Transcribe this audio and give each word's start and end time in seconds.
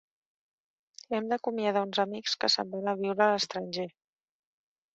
Hem 1.17 1.27
d'acomiadar 1.33 1.85
uns 1.89 2.01
amics 2.05 2.35
que 2.45 2.51
se'n 2.55 2.73
van 2.73 2.91
a 2.95 2.99
viure 3.05 3.27
a 3.27 3.31
l'estranger. 3.35 3.89